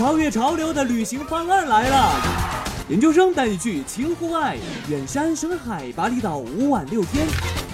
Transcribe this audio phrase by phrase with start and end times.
[0.00, 2.14] 超越潮流的旅行方案来了！
[2.88, 4.56] 研究生带你去轻户外，
[4.88, 7.26] 远山深海，巴厘岛五晚六天。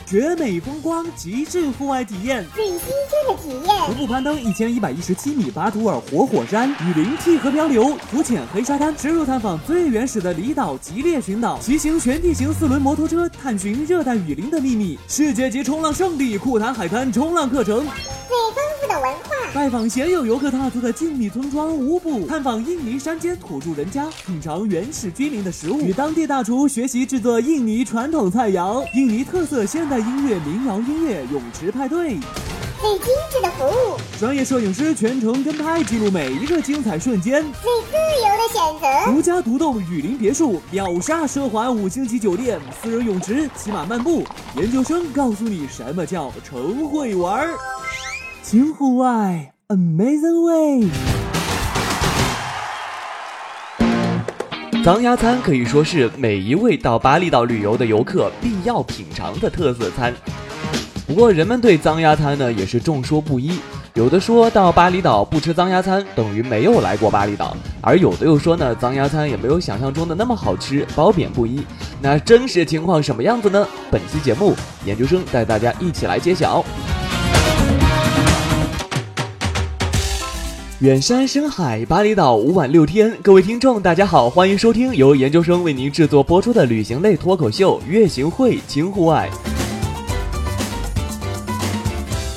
[0.04, 2.89] 绝美风光，极致户外体验，最新鲜
[3.29, 3.87] 的体验。
[3.87, 14.98] 徒步攀登一千一百一十七米巴图尔活火山，雨林替河漂流，浮潜黑沙滩，深入探访最原始的离岛吉列群岛，骑行全地形四轮摩托车，探寻热带雨林的秘密。
[15.06, 19.25] 世界级冲浪圣地库谈海滩冲浪课程，最丰富的文化。
[19.55, 29.96] 拜访鲜有游客踏足的静谧村庄乌布，探访印尼山间土著人家，品尝原始居民的食物，与当地大厨学习制作印尼传统菜肴，印尼特色现代。
[30.07, 32.11] 音乐、民谣音乐、泳池派对，
[32.81, 44.23] 最精致的服务，专业摄影师全程跟拍，记录每一个精彩瞬间，最自由的选择，独家独栋雨林别墅，秒杀奢华五星级酒店，私人泳池，骑马漫步。
[44.56, 47.48] 研究生告诉你什么叫成会玩，
[48.48, 50.89] 新户外，Amazing Way。
[54.84, 60.15] 脏鸭餐可以说是每一位到巴厘岛旅游的游客必要品尝的特色餐。
[61.09, 63.59] 不过，人们对脏鸭餐呢也是众说不一。
[63.95, 71.67] 有的说到巴厘岛不吃脏鸭餐等于没有来过巴厘岛，而有的又说呢脏鸭餐也没有想象中的那么好吃，褒贬不一。
[72.01, 73.67] 那真实情况什么样子呢？
[73.91, 74.55] 本期节目，
[74.85, 76.65] 研究生带大家一起来揭晓。
[80.87, 83.12] 远山深海，巴厘岛五晚六天。
[83.20, 89.29] 各位听众，大家好，欢迎收听由研究生为您制作播出的旅行类脱口秀《月行会轻户外》。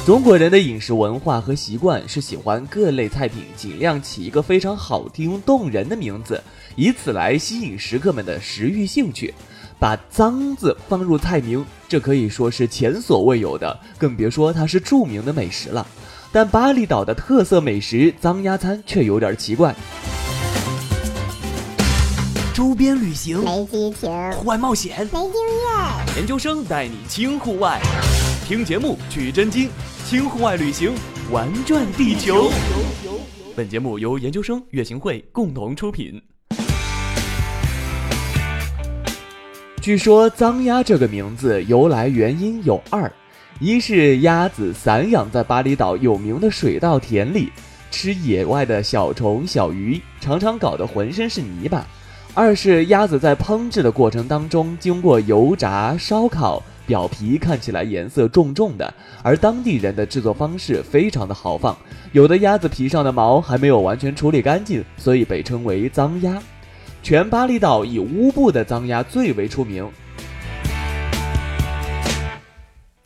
[0.03, 6.43] 中国人的饮食文化和习惯是喜欢各类菜品尽量起一个非常好听动人的名字，
[6.75, 9.31] 以此来吸引食客们的食欲兴趣。
[9.77, 15.85] 把“脏”字放入菜名，这可以说是前所未有的，更别说它是著名的美食了。
[16.31, 19.75] 但巴厘岛的特色美食脏鸭餐却有点奇怪。
[22.53, 27.81] 周边旅行没激情，户外冒险没经验，研究生带你轻户外，
[28.45, 29.69] 听节目取真经，
[30.05, 30.93] 轻户外旅行
[31.31, 32.51] 玩转地球。
[33.55, 36.21] 本节目由研究生月行会共同出品。
[39.81, 43.11] 据说“脏鸭”这个名字由来原因有二。
[43.61, 47.51] 一是鸭子散养在巴厘岛有名的水稻田里，
[47.91, 51.85] 吃野外的小虫小鱼，常常搞得浑身是泥巴；
[52.33, 61.77] 二是鸭子在烹制的过程当中，经过油炸、烧烤，表皮看起来颜色重重的，而当地人的制作方式非常的豪放，
[62.13, 66.41] 有的鸭子皮上的毛还没有完全处理干净，所以被称为脏鸭。
[67.03, 69.85] 全巴厘岛以乌布的脏鸭最为出名。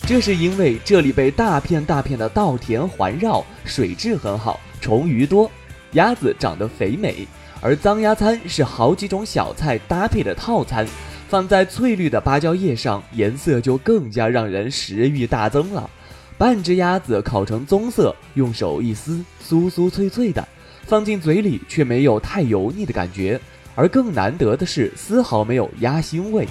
[0.05, 5.49] 这是因为这里被大片大片的稻田环绕，水质很好，虫鱼多，
[5.93, 7.25] 鸭子长得肥美。
[7.61, 10.85] 而脏鸭餐是好几种小菜搭配的套餐，
[11.29, 15.89] 放在翠绿的芭蕉叶上，颜色就更加让人食欲大增了。
[16.37, 20.45] 半只鸭子烤成棕色，用手一撕，酥酥脆脆的，
[20.85, 23.39] 放进嘴里却没有太油腻的感觉，
[23.73, 26.45] 而更难得的是丝毫没有鸭腥味。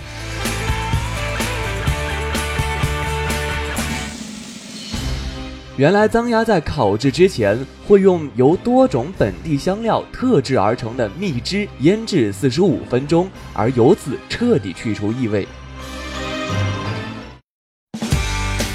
[5.79, 15.49] 原来脏鸭在烤制之前会用由多种本地香料特制而成的蜜汁腌制四十五分钟，而由此彻底去除异味。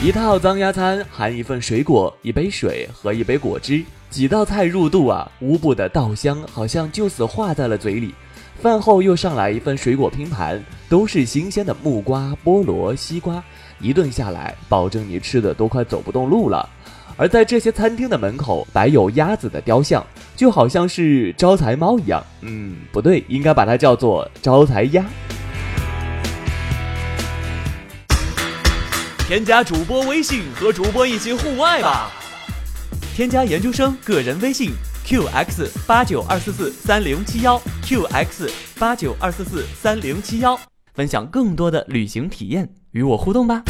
[0.03, 8.15] 一套脏鸭餐含一份水果、一杯水和一杯果汁，几道菜入肚啊，乌布的稻香好像就此化在了嘴里。
[8.61, 13.43] 饭后又上来一份水果拼盘，都是新鲜的木瓜、菠萝、西瓜，
[13.79, 16.67] 一顿下来，保证你吃的都快走不动路了。
[17.15, 22.23] 而在这些餐厅的门口摆有鸭子的雕像，就好像是招财猫一样。
[22.41, 25.05] 嗯，不对，应该把它叫做招财鸭。
[29.27, 32.09] 添加主播微信和主播一起户外吧！
[33.13, 34.71] 添加研究生个人微信
[35.07, 40.59] ：qx 八九二四四三零七幺，qx 八九二四四三零七幺，
[40.93, 43.63] 分享更多的旅行体验，与我互动吧。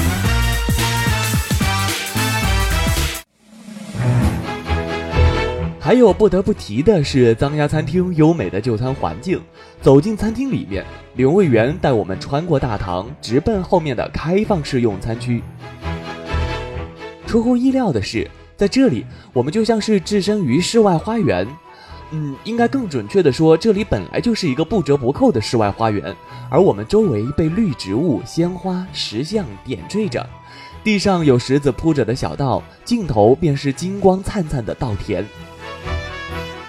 [5.79, 9.39] 还有不得不提的是，脏鸭餐厅优美的就餐环境。
[9.79, 10.83] 走进餐厅里面，
[11.17, 15.43] 领位员带我们穿过大堂，直奔后面的开放式用餐区。
[17.27, 21.47] 出乎意料的是，在这里我们就像是置身于室外花园。
[22.11, 26.15] 嗯，应该更准确的说，这里本来就是一个不折不扣的室外花园，
[26.49, 30.25] 而我们周围被绿植物、鲜花、石像点缀着，
[30.85, 35.25] 地上有石子铺着的小道，尽头便是金光灿灿的稻田。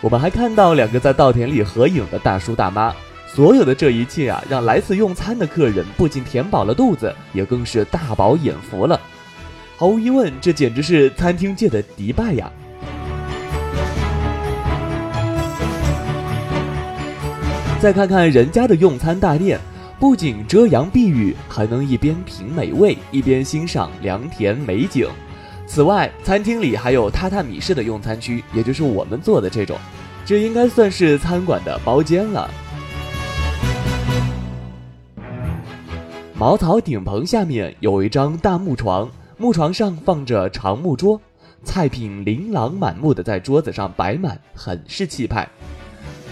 [0.00, 2.92] 我们还看到两个在稻田里合影的大叔大妈。
[3.28, 9.00] 所有的这一切啊，让来此用餐的客人不仅填饱了肚子，也更是大饱眼福了。
[9.80, 12.50] 毫无疑问，这简直是餐厅界的迪拜呀！
[17.80, 19.60] 再看看人家的用餐大殿，
[20.00, 25.08] 不仅遮阳避雨，还能一边品美味，一边欣赏良田美景。
[25.64, 29.78] 此外，餐厅里还有榻榻米式的用餐区，也就是我们坐的这种，
[30.26, 32.50] 这应该算是餐馆的包间了。
[36.34, 39.08] 茅草顶棚下面有一张大木床，
[39.40, 41.20] 木床上放着长木桌，
[41.62, 45.48] 菜品琳琅满目的在桌子上摆满，很是气派。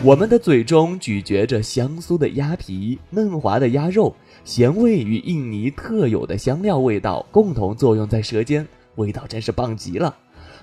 [0.02, 4.12] 我们的嘴中咀嚼着香酥的鸭皮、嫩滑的鸭肉，
[4.44, 8.66] 咸味与印尼特有的香料味道共同作用在舌尖，
[8.96, 10.12] 味道真是棒极了。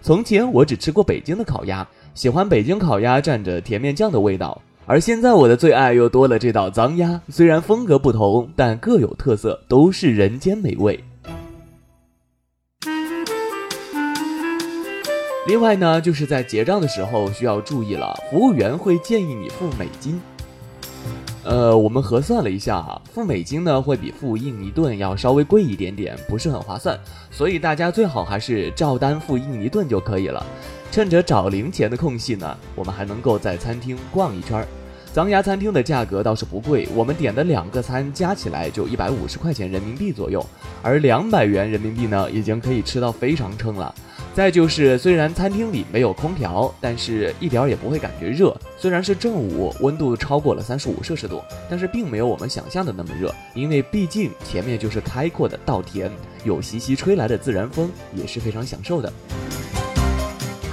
[0.01, 4.62] 从前我只吃过北京的烤鸭，喜欢北京烤鸭蘸着甜面酱的味道。
[4.86, 11.01] 而现在我的最爱又多了这道脏鸭，虽然风格不同，但各有特色，都是人间美味。
[15.45, 20.22] 另外呢，就是在结账的时候需要注意了，服务员会建议你付美金。
[21.44, 26.98] 呃，我们核算了一下哈，付美金呢会比付印尼盾要稍微贵一点点，不是很划算，
[27.30, 30.45] 所以大家最好还是照单付印尼盾就可以了。
[30.90, 34.66] 趁着找零钱的空隙呢，我们还能够在餐厅逛一圈。
[35.12, 40.44] 脏鸭餐厅的价格倒是不贵，我们点的两个餐加起来就一百五十块钱人民币左右，
[40.81, 43.94] 而两百元人民币呢，已经可以吃到非常撑了。
[44.33, 48.56] 再就是，虽然餐厅里没有空调，但是一点也不会感觉热。
[48.80, 51.39] 虽然是正午，温度超过了三十五摄氏度，
[51.69, 56.09] 但是并没有我们想象的那么热，因为毕竟前面就是开阔的稻田，
[56.44, 59.13] 有习习吹来的自然风，也是非常享受的。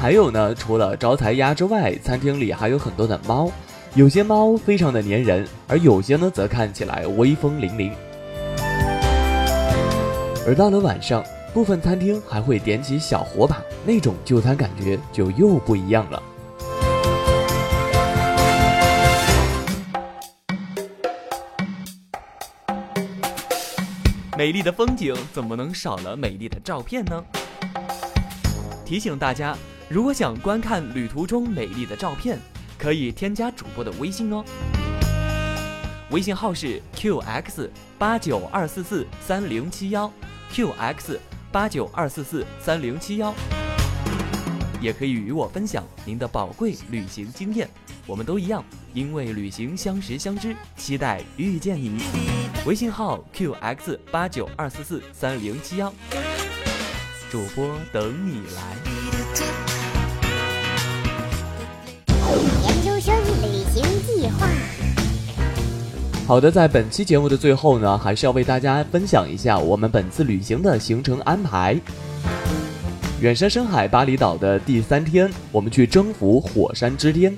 [0.00, 3.52] 还有呢，除了招财鸭之外，餐厅里还有很多的猫，
[3.94, 7.92] 有些猫非常的粘人，而有些呢则看起来威风凛凛。
[10.46, 16.22] 而到了晚上，部分餐厅还会点起小火把，那种就餐感觉就又不一样了。
[24.38, 27.24] 美丽的风景怎么能少了美丽的照片呢？
[28.84, 29.56] 提醒大家。
[29.88, 32.38] 如果想观看旅途中美丽的照片，
[32.78, 34.44] 可以添加主播的微信哦。
[36.12, 37.68] 微信号是 qx
[37.98, 40.08] 八九二四四三零七幺
[40.52, 41.18] ，qx
[41.52, 43.34] 八九二四四三零七幺。
[44.80, 47.68] 也可以与我分享您的宝贵旅行经验，
[48.06, 48.64] 我们都一样，
[48.94, 52.00] 因为旅行相识相知，期待遇见你。
[52.64, 55.92] 微信号 qx 八九二四四三零七幺，
[57.30, 58.62] 主播等你来。
[62.62, 64.46] 研究生旅行计划
[66.30, 71.76] 好的，在本期节目的最后呢，还是要为大家分享一下我们本次旅行的行程安排。
[73.20, 77.36] 远山深海巴厘岛的第三天，我们去征服火山之巅。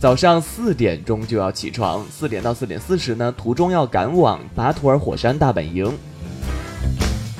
[0.00, 5.86] 早上四点钟就要起床，四点到四点四十呢，途中要赶往巴图尔火山大本营。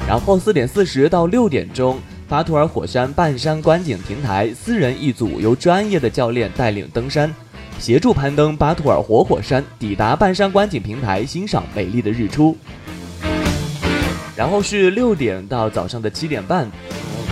[0.06, 7.34] 然后四点四十到六点钟，巴图尔火山半山观景平台，四人一组，由专业的教练带领登山。
[7.80, 12.54] 协助攀登巴图尔活火山，抵达半山观景平台，欣赏美丽的日出。
[14.36, 16.70] 然后是六点到早上的七点半，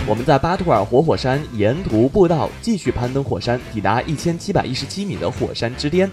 [0.07, 6.09] 我们在巴图尔活火山沿途步道继续攀登火山，抵达一千七百一十七米的火山之巅。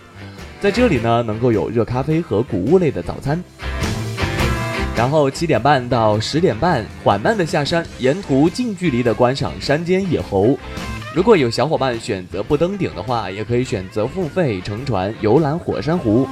[0.61, 3.43] 在这里呢，能够有热咖啡和谷物类的早餐。
[4.95, 10.59] 然后七点半到十点半，缓慢的下山，沿途近距离的观赏山间野猴。
[11.17, 16.29] 如果有小伙伴选择不登顶的话，也可以选择付费乘船游览火山湖。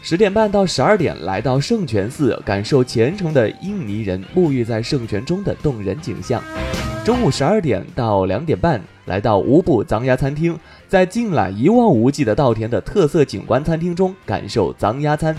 [0.00, 6.40] 十点半到十二点来到圣泉寺，感受虔诚的印尼人沐浴在圣泉中的动人景象。
[7.04, 15.34] 中午十二点到两点半来到乌布藏鸭餐厅，在尽览一望无际的稻田的特色景观餐厅中感受藏鸭餐。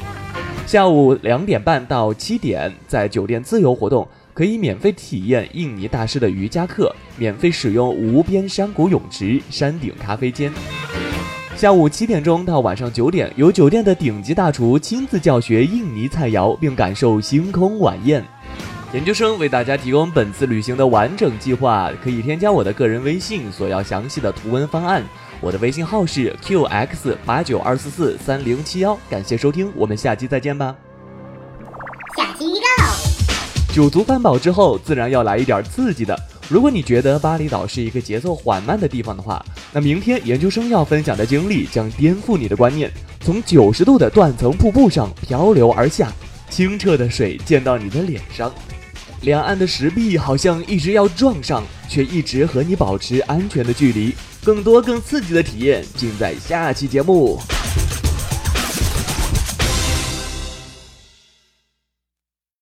[0.67, 4.05] 下午两点半到七点在酒店自由活动。
[4.35, 10.51] 可以免费体验印尼大师的瑜伽课，免费使用无边山谷泳池、山顶咖啡间。
[11.55, 18.21] 下午七点钟到晚上九点，由酒店的顶级大厨亲自教学印尼菜肴，并感受星空晚宴。
[18.91, 25.01] 研究生为大家提供本次旅行的完整计划，可以添加我的个人微信索要详细的图文方案。
[25.39, 28.99] 我的微信号是 qx 八九二四四三零七幺。
[29.09, 30.75] 感谢收听，我们下期再见吧。
[33.75, 36.17] 酒足饭饱之后，自然要来一点刺激的。
[36.47, 42.89] 如果你觉得巴厘岛是一个节奏缓慢的地方的话，那明天研究生要分享的经历将颠覆你的观念。
[43.19, 46.09] 从九十度的断层瀑布上漂流而下，
[46.49, 48.49] 清澈的水溅到你的脸上，
[49.23, 54.15] 两岸的石壁好像一直要撞上，却一直和你保持安全的距离。
[54.41, 57.41] 更多更刺激的体验尽在下期节目。